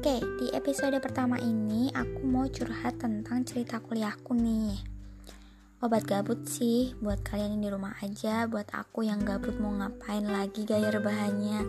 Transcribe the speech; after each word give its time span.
Oke, 0.00 0.16
di 0.40 0.48
episode 0.56 0.96
pertama 0.96 1.36
ini 1.36 1.92
aku 1.92 2.24
mau 2.24 2.48
curhat 2.48 2.96
tentang 2.96 3.44
cerita 3.44 3.84
kuliahku 3.84 4.32
nih. 4.32 4.80
Obat 5.84 6.08
gabut 6.08 6.48
sih 6.48 6.96
buat 7.04 7.20
kalian 7.20 7.60
yang 7.60 7.62
di 7.68 7.68
rumah 7.68 7.92
aja, 8.00 8.48
buat 8.48 8.64
aku 8.72 9.04
yang 9.04 9.20
gabut 9.28 9.60
mau 9.60 9.68
ngapain 9.76 10.24
lagi 10.24 10.64
gaya 10.64 10.88
rebahannya. 10.88 11.60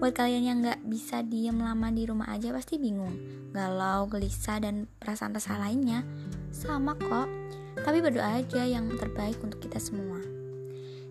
Buat 0.00 0.16
kalian 0.16 0.44
yang 0.48 0.58
gak 0.64 0.80
bisa 0.88 1.20
diem 1.20 1.60
lama 1.60 1.92
di 1.92 2.08
rumah 2.08 2.32
aja 2.32 2.56
pasti 2.56 2.80
bingung, 2.80 3.20
galau, 3.52 4.08
gelisah, 4.08 4.56
dan 4.56 4.88
perasaan 4.96 5.36
rasa 5.36 5.60
lainnya. 5.60 6.08
Sama 6.56 6.96
kok, 6.96 7.28
tapi 7.84 8.00
berdoa 8.00 8.40
aja 8.40 8.64
yang 8.64 8.88
terbaik 8.96 9.36
untuk 9.44 9.60
kita 9.60 9.76
semua. 9.76 10.24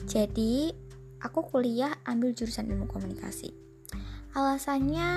Jadi, 0.10 0.74
aku 1.22 1.46
kuliah 1.54 2.02
ambil 2.10 2.34
jurusan 2.34 2.66
ilmu 2.66 2.90
komunikasi 2.90 3.71
alasannya 4.32 5.10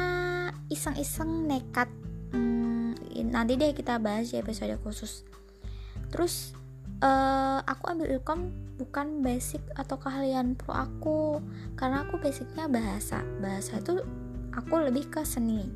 iseng-iseng 0.71 1.47
nekat. 1.47 1.87
Hmm, 2.35 2.99
nanti 3.31 3.55
deh 3.55 3.71
kita 3.71 4.03
bahas 4.03 4.35
di 4.35 4.43
episode 4.43 4.75
khusus. 4.83 5.23
Terus 6.11 6.55
uh, 7.03 7.63
aku 7.63 7.95
ambil 7.95 8.11
ilkom 8.19 8.51
bukan 8.75 9.23
basic 9.23 9.63
atau 9.79 9.99
keahlian 9.99 10.59
pro 10.59 10.75
aku. 10.75 11.39
Karena 11.79 12.03
aku 12.07 12.19
basicnya 12.19 12.67
bahasa. 12.67 13.23
Bahasa 13.39 13.79
itu 13.79 14.03
aku 14.55 14.75
lebih 14.83 15.11
ke 15.11 15.23
seni. 15.23 15.67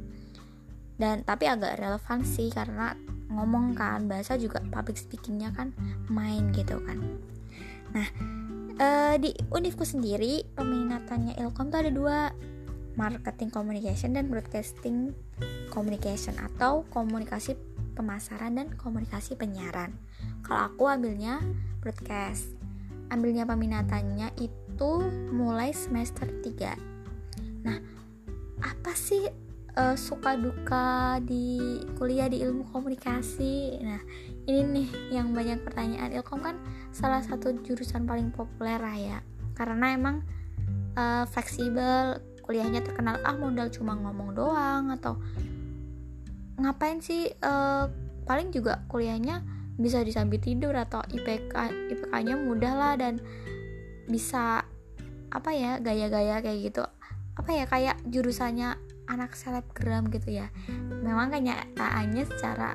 Dan 0.99 1.23
tapi 1.23 1.47
agak 1.47 1.79
relevan 1.79 2.27
sih 2.27 2.51
karena 2.51 2.99
ngomong 3.29 3.77
kan 3.77 4.09
bahasa 4.09 4.35
juga 4.41 4.59
public 4.73 4.99
speakingnya 4.99 5.55
kan 5.55 5.71
main 6.11 6.51
gitu 6.51 6.81
kan. 6.83 6.99
Nah 7.95 8.09
uh, 8.83 9.15
di 9.21 9.31
univku 9.53 9.85
sendiri 9.85 10.43
peminatannya 10.59 11.37
ilkom 11.39 11.71
tuh 11.71 11.79
ada 11.87 11.93
dua 11.93 12.19
marketing 12.99 13.55
communication 13.55 14.19
dan 14.19 14.27
broadcasting 14.27 15.15
communication 15.71 16.35
atau 16.35 16.83
komunikasi 16.91 17.55
pemasaran 17.95 18.59
dan 18.59 18.75
komunikasi 18.75 19.39
penyiaran. 19.39 19.95
Kalau 20.43 20.75
aku 20.75 20.91
ambilnya 20.91 21.39
broadcast. 21.79 22.59
Ambilnya 23.09 23.49
peminatannya 23.49 24.35
itu 24.37 24.93
mulai 25.33 25.73
semester 25.73 26.29
3. 26.29 27.65
Nah, 27.65 27.79
apa 28.61 28.93
sih 28.93 29.25
uh, 29.79 29.97
suka 29.97 30.37
duka 30.37 31.17
di 31.25 31.81
kuliah 31.97 32.29
di 32.29 32.45
ilmu 32.45 32.69
komunikasi? 32.69 33.81
Nah, 33.81 34.03
ini 34.45 34.85
nih 34.85 34.89
yang 35.17 35.33
banyak 35.33 35.65
pertanyaan. 35.65 36.13
Ilkom 36.13 36.45
kan 36.45 36.61
salah 36.93 37.25
satu 37.25 37.57
jurusan 37.65 38.05
paling 38.05 38.29
populer 38.29 38.77
lah 38.77 38.97
ya. 38.99 39.19
Karena 39.57 39.97
emang 39.97 40.21
uh, 41.01 41.25
fleksibel 41.25 42.21
kuliahnya 42.49 42.81
terkenal 42.81 43.21
ah 43.21 43.37
modal 43.37 43.69
cuma 43.69 43.93
ngomong 43.93 44.33
doang 44.33 44.89
atau 44.97 45.21
ngapain 46.57 46.99
sih 47.05 47.29
uh, 47.45 47.93
paling 48.25 48.49
juga 48.49 48.83
kuliahnya 48.89 49.45
bisa 49.79 50.03
disambi 50.03 50.41
tidur 50.41 50.75
atau 50.75 51.05
IPK 51.07 51.55
IPK-nya 51.93 52.35
mudah 52.35 52.75
lah 52.75 52.95
dan 52.97 53.23
bisa 54.09 54.67
apa 55.29 55.51
ya 55.53 55.77
gaya-gaya 55.79 56.41
kayak 56.41 56.73
gitu. 56.73 56.83
Apa 57.39 57.51
ya 57.55 57.65
kayak 57.69 57.97
jurusannya 58.09 58.75
anak 59.07 59.39
selebgram 59.39 60.11
gitu 60.11 60.35
ya. 60.35 60.51
Memang 61.05 61.31
kenyataannya 61.31 62.25
secara 62.27 62.75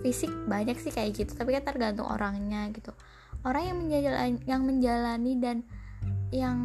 fisik 0.00 0.32
banyak 0.48 0.80
sih 0.80 0.88
kayak 0.88 1.12
gitu 1.12 1.36
tapi 1.36 1.52
kan 1.52 1.66
tergantung 1.66 2.08
orangnya 2.08 2.72
gitu. 2.72 2.96
Orang 3.44 3.68
yang 3.68 3.76
menjalani 3.76 4.38
yang 4.48 4.62
menjalani 4.64 5.32
dan 5.36 5.56
yang 6.30 6.58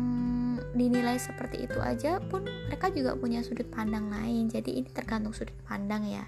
dinilai 0.78 1.18
seperti 1.18 1.66
itu 1.66 1.82
aja 1.82 2.22
pun 2.22 2.46
mereka 2.46 2.94
juga 2.94 3.18
punya 3.18 3.42
sudut 3.42 3.66
pandang 3.70 4.14
lain. 4.14 4.50
Jadi 4.50 4.78
ini 4.82 4.90
tergantung 4.94 5.34
sudut 5.34 5.58
pandang 5.66 6.06
ya. 6.06 6.26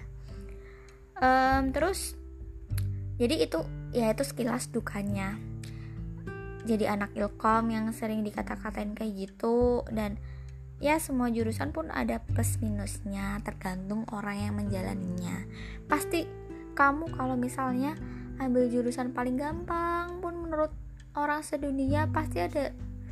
Um, 1.18 1.70
terus 1.70 2.18
jadi 3.18 3.46
itu 3.46 3.62
ya 3.94 4.10
itu 4.10 4.22
sekilas 4.26 4.70
dukanya. 4.70 5.38
Jadi 6.66 6.84
anak 6.84 7.14
ilkom 7.16 7.70
yang 7.72 7.90
sering 7.94 8.26
dikata-katain 8.26 8.92
kayak 8.92 9.14
gitu 9.16 9.86
dan 9.88 10.20
ya 10.78 10.98
semua 11.02 11.30
jurusan 11.30 11.74
pun 11.74 11.90
ada 11.90 12.22
plus 12.22 12.58
minusnya 12.62 13.38
tergantung 13.46 14.06
orang 14.10 14.50
yang 14.50 14.54
menjalaninya. 14.54 15.46
Pasti 15.86 16.26
kamu 16.78 17.10
kalau 17.14 17.34
misalnya 17.34 17.98
ambil 18.38 18.70
jurusan 18.70 19.10
paling 19.10 19.34
gampang 19.34 20.22
pun 20.22 20.38
menurut 20.38 20.70
orang 21.18 21.42
sedunia 21.42 22.06
pasti 22.06 22.38
ada 22.38 22.70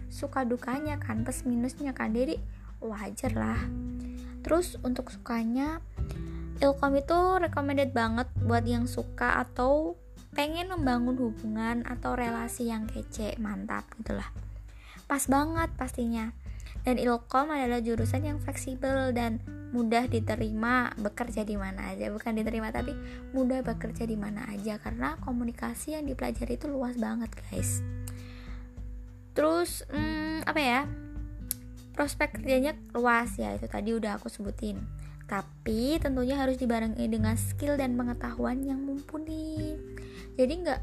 suka 0.09 0.47
dukanya 0.47 0.97
kan 1.01 1.23
plus 1.27 1.43
minusnya 1.47 1.93
kan. 1.93 2.13
Jadi 2.15 2.39
wajar 2.81 3.33
lah. 3.35 3.61
Terus 4.45 4.79
untuk 4.85 5.11
sukanya 5.11 5.83
ilkom 6.63 6.97
itu 6.97 7.19
recommended 7.43 7.93
banget 7.93 8.29
buat 8.41 8.65
yang 8.65 8.89
suka 8.89 9.43
atau 9.43 9.99
pengen 10.33 10.69
membangun 10.69 11.17
hubungan 11.17 11.85
atau 11.89 12.13
relasi 12.13 12.69
yang 12.69 12.85
kece 12.85 13.41
mantap 13.41 13.89
gitulah 13.97 14.29
pas 15.07 15.23
banget 15.31 15.71
pastinya. 15.79 16.35
Dan 16.87 17.03
ilkom 17.03 17.51
adalah 17.51 17.83
jurusan 17.83 18.23
yang 18.23 18.39
fleksibel 18.39 19.11
dan 19.11 19.43
mudah 19.75 20.07
diterima 20.07 20.95
bekerja 20.95 21.43
di 21.43 21.59
mana 21.59 21.91
aja. 21.91 22.15
Bukan 22.15 22.39
diterima 22.39 22.71
tapi 22.71 22.95
mudah 23.35 23.67
bekerja 23.67 24.07
di 24.07 24.15
mana 24.15 24.47
aja. 24.47 24.79
Karena 24.79 25.19
komunikasi 25.19 25.99
yang 25.99 26.07
dipelajari 26.07 26.55
itu 26.55 26.71
luas 26.71 26.95
banget 26.95 27.35
guys 27.51 27.83
terus 29.37 29.85
hmm, 29.93 30.49
apa 30.49 30.61
ya 30.61 30.81
prospek 31.97 32.41
kerjanya 32.41 32.77
luas 32.93 33.37
ya 33.41 33.57
itu 33.57 33.69
tadi 33.69 33.97
udah 33.97 34.21
aku 34.21 34.29
sebutin. 34.29 34.85
Tapi 35.27 35.99
tentunya 35.99 36.39
harus 36.39 36.61
dibarengi 36.61 37.09
dengan 37.09 37.35
skill 37.35 37.75
dan 37.81 37.97
pengetahuan 37.97 38.63
yang 38.63 38.79
mumpuni. 38.85 39.75
Jadi 40.37 40.53
nggak 40.63 40.81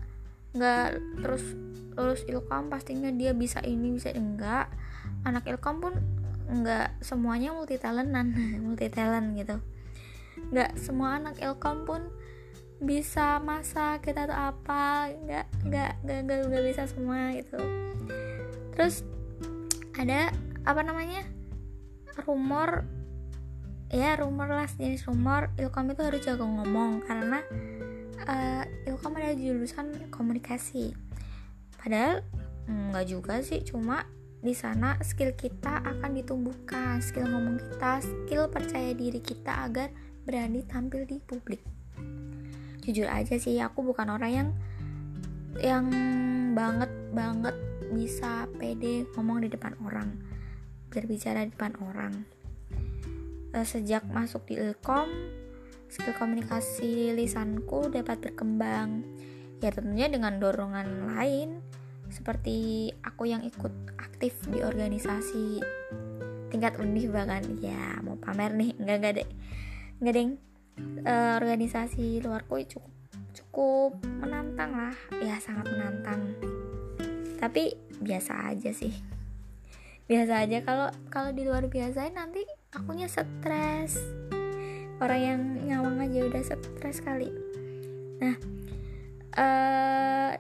nggak 0.54 0.88
terus 1.24 1.46
lulus 1.94 2.26
ilkom 2.26 2.70
pastinya 2.74 3.14
dia 3.14 3.32
bisa 3.32 3.62
ini 3.62 3.94
bisa 3.94 4.10
enggak. 4.12 4.68
Anak 5.24 5.46
ilkom 5.48 5.80
pun 5.80 5.94
nggak 6.50 7.00
semuanya 7.00 7.56
multi 7.56 7.78
talentan 7.78 8.34
multi 8.66 8.90
talent 8.90 9.38
gitu. 9.38 9.62
Nggak 10.50 10.76
semua 10.82 11.22
anak 11.22 11.40
ilkom 11.40 11.86
pun 11.86 12.02
bisa 12.84 13.40
masak 13.40 14.04
kita 14.04 14.28
tuh 14.28 14.36
apa 14.36 15.08
nggak 15.24 15.48
nggak 15.72 15.92
nggak 16.04 16.40
nggak 16.52 16.64
bisa 16.68 16.84
semua 16.84 17.32
gitu 17.32 17.64
terus 18.74 19.06
ada 19.98 20.34
apa 20.66 20.82
namanya 20.82 21.22
rumor 22.26 22.86
ya 23.94 24.18
rumor 24.18 24.50
lah 24.50 24.66
jenis 24.66 25.06
rumor 25.06 25.54
ilkom 25.58 25.94
itu 25.94 26.02
harus 26.02 26.22
jago 26.26 26.46
ngomong 26.50 27.06
karena 27.06 27.46
uh, 28.26 28.64
ilkom 28.90 29.14
ada 29.18 29.38
jurusan 29.38 30.10
komunikasi. 30.10 30.98
Padahal 31.78 32.26
nggak 32.66 33.06
juga 33.06 33.44
sih 33.44 33.60
cuma 33.62 34.08
di 34.44 34.56
sana 34.56 35.00
skill 35.04 35.36
kita 35.36 35.84
akan 35.84 36.20
ditumbuhkan 36.20 37.00
skill 37.00 37.28
ngomong 37.28 37.60
kita 37.60 38.04
skill 38.04 38.48
percaya 38.48 38.92
diri 38.96 39.20
kita 39.20 39.68
agar 39.68 39.92
berani 40.24 40.64
tampil 40.64 41.04
di 41.04 41.20
publik. 41.20 41.64
Jujur 42.84 43.08
aja 43.08 43.36
sih 43.40 43.60
aku 43.60 43.84
bukan 43.84 44.12
orang 44.12 44.32
yang 44.32 44.50
yang 45.62 45.86
banget 46.58 46.92
banget 47.14 47.56
bisa 47.94 48.50
pede 48.58 49.06
ngomong 49.14 49.46
di 49.46 49.50
depan 49.54 49.78
orang 49.86 50.34
berbicara 50.94 51.42
di 51.42 51.50
depan 51.50 51.74
orang. 51.82 52.14
E, 53.50 53.58
sejak 53.66 54.06
masuk 54.06 54.46
di 54.46 54.62
ilkom 54.62 55.10
skill 55.90 56.14
komunikasi 56.18 57.18
lisanku 57.18 57.90
dapat 57.90 58.22
berkembang. 58.22 59.02
Ya 59.62 59.74
tentunya 59.74 60.10
dengan 60.10 60.38
dorongan 60.38 61.18
lain 61.18 61.62
seperti 62.14 62.90
aku 63.02 63.26
yang 63.26 63.42
ikut 63.42 63.74
aktif 63.98 64.38
di 64.54 64.62
organisasi. 64.62 65.62
Tingkat 66.54 66.78
univ 66.78 67.10
bahkan 67.10 67.42
ya 67.58 67.98
mau 68.06 68.18
pamer 68.22 68.54
nih. 68.54 68.72
Enggak 68.78 68.98
enggak 69.02 69.14
deh 69.18 69.30
enggak 70.02 70.14
deng. 70.14 70.32
E, 71.06 71.14
organisasi 71.42 72.22
luarku 72.22 72.62
cukup 72.70 72.94
cukup 73.34 73.92
menantang 74.22 74.74
lah. 74.78 74.98
Ya 75.22 75.38
sangat 75.38 75.70
menantang 75.70 76.38
tapi 77.44 77.76
biasa 78.00 78.56
aja 78.56 78.72
sih. 78.72 78.96
Biasa 80.08 80.48
aja 80.48 80.64
kalau 80.64 80.88
kalau 81.12 81.36
di 81.36 81.44
luar 81.44 81.68
biasa 81.68 82.08
nanti 82.16 82.40
akunya 82.72 83.12
stres. 83.12 84.00
Orang 85.04 85.20
yang 85.20 85.42
nyawang 85.68 86.00
aja 86.00 86.24
udah 86.24 86.40
stres 86.40 87.04
kali. 87.04 87.28
Nah 88.24 88.40
uh, 89.36 90.32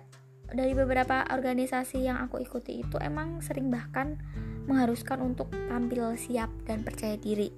dari 0.47 0.71
beberapa 0.71 1.27
organisasi 1.27 2.07
yang 2.07 2.23
aku 2.23 2.39
ikuti 2.39 2.79
itu 2.79 2.95
emang 3.03 3.43
sering 3.43 3.67
bahkan 3.67 4.15
mengharuskan 4.63 5.19
untuk 5.19 5.51
tampil 5.67 6.15
siap 6.15 6.47
dan 6.63 6.87
percaya 6.87 7.19
diri. 7.19 7.51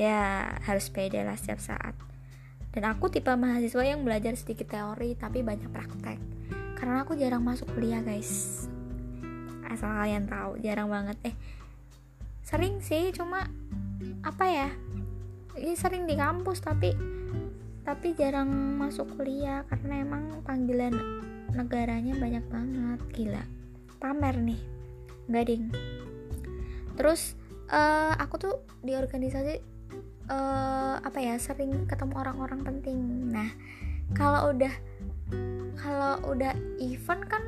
Ya 0.00 0.48
harus 0.64 0.88
pede 0.88 1.20
lah 1.20 1.36
setiap 1.36 1.60
saat. 1.60 1.92
Dan 2.72 2.88
aku 2.88 3.12
tipe 3.12 3.28
mahasiswa 3.36 3.84
yang 3.84 4.00
belajar 4.00 4.32
sedikit 4.32 4.72
teori 4.72 5.12
tapi 5.12 5.44
banyak 5.44 5.68
praktek 5.68 6.39
karena 6.80 7.04
aku 7.04 7.12
jarang 7.14 7.44
masuk 7.44 7.68
kuliah 7.76 8.00
guys. 8.00 8.64
Asal 9.68 9.92
kalian 9.92 10.24
tahu 10.24 10.56
jarang 10.64 10.88
banget. 10.88 11.20
Eh 11.28 11.34
sering 12.40 12.80
sih 12.80 13.12
cuma 13.12 13.46
apa 14.24 14.44
ya 14.48 14.68
ya 15.60 15.74
sering 15.76 16.08
di 16.08 16.16
kampus 16.16 16.64
tapi 16.64 16.96
tapi 17.84 18.16
jarang 18.16 18.48
masuk 18.80 19.20
kuliah. 19.20 19.68
Karena 19.68 20.00
emang 20.00 20.40
panggilan 20.40 20.96
negaranya 21.52 22.16
banyak 22.16 22.44
banget. 22.48 23.00
Gila. 23.12 23.44
Pamer 24.00 24.40
nih. 24.40 24.60
Nggak 25.28 25.44
ding 25.46 25.68
terus 27.00 27.32
uh, 27.72 28.12
aku 28.20 28.36
tuh 28.36 28.54
di 28.84 28.92
organisasi 28.92 29.56
uh, 30.28 31.00
apa 31.00 31.16
ya 31.24 31.40
sering 31.40 31.88
ketemu 31.88 32.12
orang-orang 32.20 32.60
penting. 32.60 33.00
Nah 33.32 33.48
kalau 34.12 34.52
udah 34.52 34.68
kalau 35.80 36.20
udah 36.28 36.52
event 36.78 37.24
kan 37.28 37.44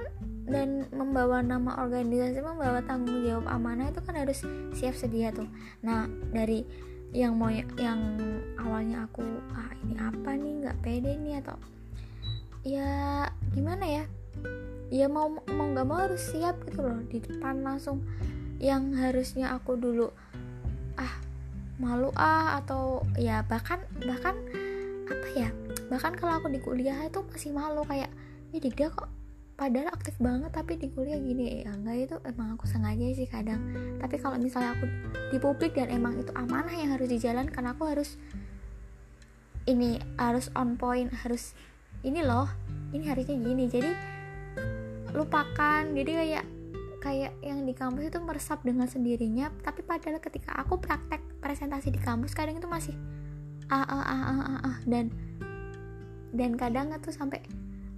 dan 0.48 0.90
membawa 0.90 1.40
nama 1.40 1.78
organisasi 1.80 2.42
membawa 2.42 2.82
tanggung 2.82 3.22
jawab 3.22 3.46
amanah 3.46 3.88
itu 3.88 4.00
kan 4.02 4.18
harus 4.18 4.42
siap 4.74 4.96
sedia 4.98 5.30
tuh. 5.30 5.46
Nah 5.86 6.10
dari 6.34 6.66
yang 7.12 7.36
mau 7.36 7.52
yang 7.52 8.00
awalnya 8.56 9.06
aku 9.06 9.22
ah 9.54 9.70
ini 9.84 9.94
apa 9.96 10.30
nih? 10.34 10.52
Nggak 10.64 10.78
pede 10.82 11.12
nih 11.20 11.34
atau 11.44 11.56
ya 12.66 12.90
gimana 13.54 13.84
ya? 13.86 14.04
Ya 14.92 15.06
mau 15.08 15.30
mau 15.30 15.66
nggak 15.72 15.86
mau 15.86 15.98
harus 16.04 16.20
siap 16.20 16.58
gitu 16.68 16.82
loh. 16.82 17.00
Di 17.06 17.22
depan 17.22 17.62
langsung 17.62 18.02
yang 18.58 18.94
harusnya 18.98 19.54
aku 19.54 19.78
dulu 19.78 20.10
ah 20.98 21.14
malu 21.80 22.10
ah 22.18 22.60
atau 22.60 23.02
ya 23.18 23.42
bahkan 23.46 23.82
bahkan 24.04 24.36
apa 25.08 25.28
ya 25.34 25.50
bahkan 25.92 26.16
kalau 26.16 26.40
aku 26.40 26.48
di 26.48 26.56
kuliah 26.56 26.96
itu 27.04 27.20
masih 27.28 27.52
malu 27.52 27.84
kayak 27.84 28.08
ini 28.56 28.72
dia 28.72 28.88
kok 28.88 29.12
padahal 29.60 29.92
aktif 29.92 30.16
banget 30.16 30.48
tapi 30.56 30.80
di 30.80 30.88
kuliah 30.88 31.20
gini. 31.20 31.60
Ya 31.60 31.76
enggak 31.76 31.96
itu 32.08 32.16
emang 32.24 32.56
aku 32.56 32.64
sengaja 32.64 33.04
sih 33.12 33.28
kadang. 33.28 33.60
Tapi 34.00 34.16
kalau 34.16 34.40
misalnya 34.40 34.72
aku 34.72 34.88
di 35.28 35.36
publik 35.36 35.76
dan 35.76 35.92
emang 35.92 36.16
itu 36.16 36.32
amanah 36.32 36.72
yang 36.72 36.96
harus 36.96 37.12
dijalankan 37.12 37.64
aku 37.76 37.92
harus 37.92 38.16
ini 39.68 40.00
harus 40.18 40.48
on 40.58 40.74
point 40.80 41.12
harus 41.22 41.52
ini 42.02 42.24
loh 42.24 42.48
ini 42.96 43.04
harusnya 43.04 43.36
gini. 43.36 43.68
Jadi 43.68 43.90
lupakan. 45.12 45.84
Jadi 45.92 46.12
kayak 46.16 46.44
kayak 47.04 47.32
yang 47.44 47.68
di 47.68 47.74
kampus 47.76 48.08
itu 48.08 48.18
meresap 48.22 48.62
dengan 48.62 48.86
sendirinya 48.86 49.50
tapi 49.66 49.82
padahal 49.82 50.22
ketika 50.22 50.54
aku 50.54 50.78
praktek 50.78 51.18
presentasi 51.42 51.90
di 51.90 51.98
kampus 51.98 52.30
kadang 52.30 52.54
itu 52.62 52.70
masih 52.70 52.94
ah 53.66 53.82
ah 53.82 54.06
ah 54.06 54.22
ah 54.22 54.38
ah, 54.38 54.60
ah 54.70 54.76
dan 54.86 55.10
dan 56.32 56.56
kadang 56.56 56.90
tuh 57.04 57.12
sampai 57.12 57.44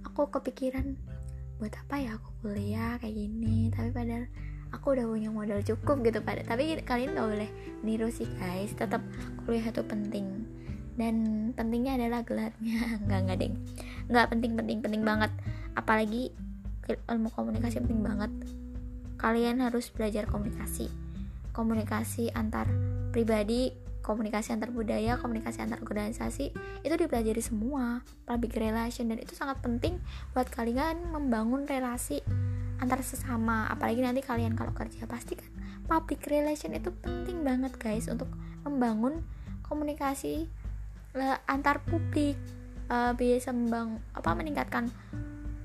aku 0.03 0.27
kepikiran 0.27 0.95
buat 1.55 1.71
apa 1.71 1.95
ya 2.03 2.19
aku 2.19 2.29
kuliah 2.43 2.99
kayak 2.99 3.15
gini? 3.15 3.71
Tapi 3.71 3.95
padahal 3.95 4.27
aku 4.75 4.99
udah 4.99 5.07
punya 5.07 5.31
modal 5.31 5.63
cukup 5.63 6.03
gitu 6.03 6.19
pada 6.19 6.43
tapi 6.43 6.75
kalian 6.83 7.15
gak 7.15 7.27
boleh 7.31 7.49
niru 7.81 8.11
sih 8.11 8.27
guys. 8.39 8.75
Tetap 8.75 8.99
kuliah 9.47 9.63
itu 9.63 9.81
penting. 9.87 10.27
Dan 10.95 11.15
pentingnya 11.55 11.95
adalah 11.99 12.23
gelarnya. 12.27 12.79
Nggak 13.07 13.19
nggak 13.27 13.39
ding 13.39 13.55
nggak 14.05 14.27
penting 14.31 14.51
penting 14.59 14.77
penting 14.83 15.03
banget. 15.03 15.31
Apalagi 15.75 16.31
ilmu 16.87 17.31
komunikasi 17.31 17.81
penting 17.81 18.03
banget. 18.03 18.31
Kalian 19.15 19.63
harus 19.63 19.89
belajar 19.95 20.27
komunikasi. 20.27 20.91
Komunikasi 21.55 22.35
antar 22.35 22.67
pribadi 23.15 23.84
komunikasi 24.05 24.53
antar 24.53 24.69
budaya, 24.69 25.17
komunikasi 25.17 25.65
antar 25.65 25.81
organisasi 25.81 26.53
itu 26.85 26.93
dipelajari 26.93 27.41
semua 27.41 28.05
public 28.29 28.53
relation 28.61 29.09
dan 29.09 29.17
itu 29.17 29.33
sangat 29.33 29.57
penting 29.65 29.97
buat 30.37 30.45
kalian 30.53 31.09
membangun 31.09 31.65
relasi 31.65 32.21
antar 32.77 33.01
sesama. 33.01 33.65
Apalagi 33.73 34.05
nanti 34.05 34.21
kalian 34.21 34.53
kalau 34.53 34.77
kerja 34.77 35.09
pasti 35.09 35.33
kan 35.41 35.49
public 35.89 36.21
relation 36.29 36.77
itu 36.77 36.93
penting 37.01 37.41
banget 37.41 37.73
guys 37.81 38.05
untuk 38.05 38.29
membangun 38.61 39.25
komunikasi 39.65 40.45
antar 41.49 41.81
publik. 41.89 42.37
Uh, 42.85 43.17
bisa 43.17 43.49
membang 43.49 43.97
apa 44.13 44.37
meningkatkan 44.37 44.93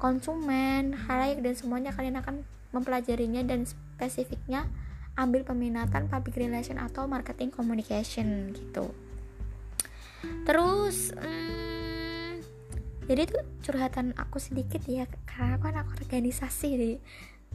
konsumen 0.00 0.96
halayak 0.96 1.44
dan 1.44 1.52
semuanya 1.52 1.93
kalian 1.93 2.16
akan 2.16 2.48
mempelajarinya 2.72 3.44
dan 3.44 3.69
spesifiknya 3.69 4.64
ambil 5.20 5.44
peminatan 5.44 6.08
public 6.08 6.40
relation 6.40 6.81
atau 6.81 7.05
marketing 7.05 7.52
communication 7.52 8.56
gitu. 8.56 8.88
Terus 10.49 11.12
hmm, 11.12 12.40
jadi 13.05 13.28
itu 13.28 13.37
curhatan 13.67 14.17
aku 14.17 14.40
sedikit 14.40 14.81
ya 14.88 15.05
karena 15.28 15.61
aku 15.61 15.67
anak 15.69 15.87
organisasi 15.93 16.67
jadi 16.72 16.96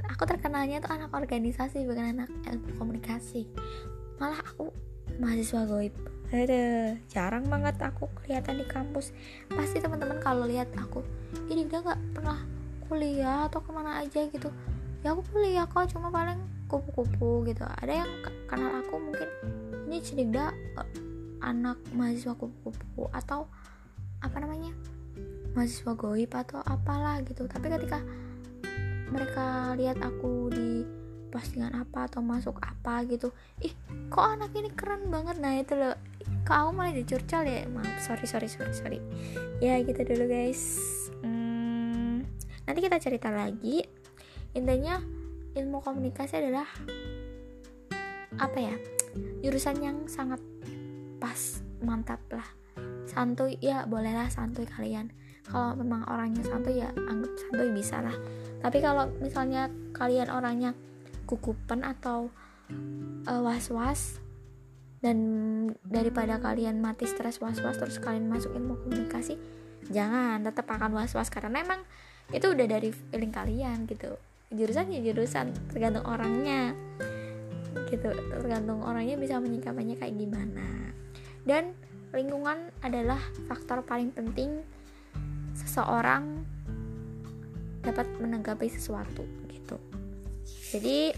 aku 0.06 0.23
terkenalnya 0.29 0.83
tuh 0.83 0.94
anak 0.94 1.09
organisasi 1.09 1.85
bukan 1.89 2.21
anak 2.21 2.29
ilmu 2.45 2.69
komunikasi. 2.77 3.50
Malah 4.21 4.41
aku 4.45 4.69
mahasiswa 5.17 5.65
goib. 5.65 5.94
Ada 6.33 6.97
jarang 7.09 7.47
banget 7.47 7.79
aku 7.81 8.09
kelihatan 8.21 8.62
di 8.62 8.65
kampus. 8.65 9.13
Pasti 9.50 9.81
teman-teman 9.81 10.21
kalau 10.21 10.45
lihat 10.45 10.69
aku 10.77 11.01
ini 11.50 11.65
dia 11.65 11.81
nggak 11.81 12.01
pernah 12.17 12.41
kuliah 12.85 13.50
atau 13.50 13.62
ke 13.62 13.71
mana 13.73 14.06
aja 14.06 14.25
gitu. 14.29 14.50
Ya 15.01 15.13
aku 15.13 15.21
kuliah 15.33 15.65
kok 15.69 15.89
cuma 15.94 16.09
paling 16.09 16.54
kupu-kupu 16.75 17.48
gitu. 17.48 17.63
Ada 17.63 18.04
yang 18.04 18.12
kenal 18.51 18.83
aku 18.83 19.00
mungkin 19.00 19.30
ini 19.88 20.04
cerita 20.04 20.51
uh, 20.75 20.89
anak 21.39 21.80
mahasiswa 21.95 22.36
kupu-kupu 22.36 23.07
atau 23.16 23.48
apa 24.19 24.38
namanya 24.44 24.75
mahasiswa 25.56 25.95
goib 25.95 26.31
atau 26.36 26.60
apalah 26.68 27.24
gitu. 27.24 27.48
Tapi 27.48 27.72
ketika 27.72 28.04
mereka 29.07 29.77
lihat 29.80 30.04
aku 30.04 30.51
di 30.51 30.83
postingan 31.31 31.75
apa 31.75 32.07
atau 32.07 32.24
masuk 32.24 32.56
apa 32.63 33.04
gitu 33.12 33.27
ih 33.60 33.75
kok 34.07 34.24
anak 34.24 34.51
ini 34.56 34.72
keren 34.72 35.07
banget. 35.07 35.39
Nah 35.39 35.56
itu 35.56 35.75
loh. 35.75 35.95
Kok 36.45 36.56
aku 36.56 36.72
malah 36.75 36.94
dicurcal 36.95 37.44
ya. 37.44 37.68
Maaf 37.72 38.04
sorry 38.04 38.27
sorry 38.27 38.48
sorry 38.51 38.74
sorry. 38.75 39.00
Ya 39.63 39.80
gitu 39.83 40.04
dulu 40.04 40.27
guys. 40.27 40.62
Hmm, 41.24 42.24
nanti 42.68 42.80
kita 42.83 43.00
cerita 43.00 43.31
lagi. 43.31 43.83
Intinya 44.56 45.04
ilmu 45.55 45.79
komunikasi 45.79 46.43
adalah 46.43 46.67
apa 48.35 48.59
ya? 48.59 48.75
Jurusan 49.39 49.79
yang 49.79 49.97
sangat 50.11 50.43
pas 51.17 51.63
mantap 51.79 52.19
lah. 52.29 52.45
Santuy 53.07 53.55
ya 53.63 53.87
bolehlah 53.87 54.27
santuy 54.27 54.67
kalian. 54.67 55.15
Kalau 55.47 55.77
memang 55.79 56.03
orangnya 56.11 56.43
santuy 56.43 56.83
ya 56.83 56.91
anggap 56.91 57.31
santuy 57.39 57.71
bisa 57.71 58.03
lah. 58.03 58.15
Tapi 58.59 58.83
kalau 58.83 59.07
misalnya 59.24 59.71
kalian 59.95 60.27
orangnya 60.27 60.75
kukupan 61.24 61.88
atau 61.88 62.27
uh, 63.29 63.41
was-was 63.41 64.19
dan 65.00 65.17
daripada 65.85 66.41
kalian 66.41 66.81
mati 66.81 67.05
stres 67.05 67.39
was-was 67.39 67.77
terus 67.77 68.01
kalian 68.01 68.25
masuk 68.25 68.57
ilmu 68.57 68.75
komunikasi 68.83 69.38
jangan 69.88 70.43
tetap 70.43 70.67
akan 70.67 70.91
was-was. 70.97 71.31
Karena 71.31 71.63
memang 71.63 71.79
itu 72.33 72.51
udah 72.51 72.67
dari 72.67 72.89
feeling 72.91 73.31
kalian 73.31 73.85
gitu 73.88 74.17
jurusan 74.53 74.91
ya 74.93 75.01
jurusan 75.11 75.53
tergantung 75.71 76.05
orangnya. 76.05 76.73
Gitu 77.89 78.09
tergantung 78.11 78.81
orangnya 78.85 79.17
bisa 79.17 79.41
menyikapinya 79.41 79.95
kayak 79.97 80.15
gimana. 80.17 80.93
Dan 81.45 81.77
lingkungan 82.15 82.71
adalah 82.81 83.19
faktor 83.45 83.83
paling 83.83 84.09
penting 84.13 84.63
seseorang 85.55 86.43
dapat 87.85 88.07
menanggapi 88.17 88.65
sesuatu 88.65 89.21
gitu. 89.51 89.77
Jadi 90.73 91.13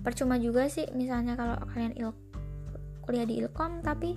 percuma 0.00 0.36
juga 0.36 0.68
sih 0.68 0.88
misalnya 0.92 1.36
kalau 1.36 1.56
kalian 1.72 1.96
il 1.96 2.12
kuliah 3.04 3.28
di 3.28 3.40
ilkom 3.40 3.84
tapi 3.84 4.16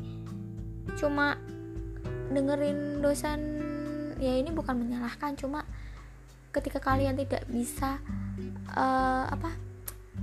cuma 0.96 1.36
dengerin 2.32 3.04
dosen 3.04 3.40
ya 4.20 4.36
ini 4.36 4.52
bukan 4.52 4.80
menyalahkan 4.80 5.36
cuma 5.40 5.64
ketika 6.58 6.82
kalian 6.82 7.14
tidak 7.14 7.46
bisa 7.46 8.02
uh, 8.74 9.30
apa 9.30 9.54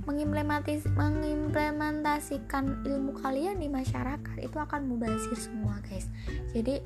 mengimplementis 0.03 0.83
mengimplementasikan 0.91 2.83
ilmu 2.83 3.15
kalian 3.23 3.63
di 3.63 3.71
masyarakat 3.71 4.37
itu 4.43 4.57
akan 4.59 4.91
mubazir 4.91 5.33
semua 5.39 5.79
guys. 5.87 6.11
Jadi 6.51 6.83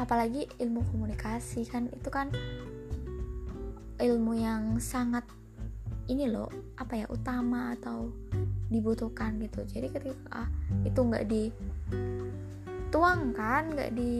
apalagi 0.00 0.48
ilmu 0.56 0.80
komunikasi 0.88 1.68
kan 1.68 1.92
itu 1.92 2.08
kan 2.08 2.32
ilmu 4.00 4.32
yang 4.40 4.80
sangat 4.80 5.28
ini 6.08 6.26
loh 6.26 6.48
apa 6.80 7.04
ya 7.04 7.06
utama 7.12 7.76
atau 7.76 8.10
dibutuhkan 8.72 9.36
gitu. 9.44 9.60
Jadi 9.68 9.92
ketika 9.92 10.48
itu 10.82 10.96
nggak 10.96 11.28
dituangkan 12.90 13.62
nggak 13.76 13.92
di 13.94 14.16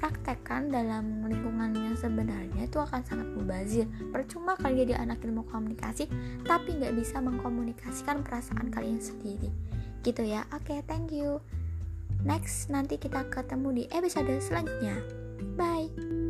praktekkan 0.00 0.72
dalam 0.72 1.20
lingkungan 1.28 1.76
yang 1.76 1.92
sebenarnya 1.92 2.64
itu 2.64 2.80
akan 2.80 3.04
sangat 3.04 3.28
mubazir. 3.36 3.84
Percuma 4.08 4.56
kalian 4.56 4.88
jadi 4.88 4.94
anak 4.96 5.20
ilmu 5.20 5.44
komunikasi 5.52 6.08
tapi 6.48 6.80
nggak 6.80 6.96
bisa 6.96 7.20
mengkomunikasikan 7.20 8.24
perasaan 8.24 8.72
kalian 8.72 8.96
sendiri. 8.96 9.52
Gitu 10.00 10.24
ya. 10.24 10.48
Oke 10.56 10.72
okay, 10.72 10.80
thank 10.88 11.12
you. 11.12 11.44
Next 12.24 12.72
nanti 12.72 12.96
kita 12.96 13.28
ketemu 13.28 13.84
di 13.84 13.84
episode 13.92 14.32
selanjutnya. 14.40 14.96
Bye 15.60 16.29